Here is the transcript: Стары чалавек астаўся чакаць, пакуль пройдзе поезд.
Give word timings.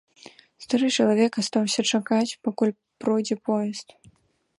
Стары 0.63 0.87
чалавек 1.01 1.31
астаўся 1.43 1.81
чакаць, 1.97 2.37
пакуль 2.47 2.73
пройдзе 3.05 3.35
поезд. 3.51 3.87